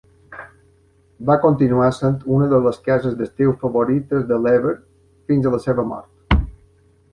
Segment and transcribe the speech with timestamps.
[1.29, 4.75] Va continuar sent una de les cases d'estiu favorites de Lever
[5.31, 6.45] fins a la seva mort.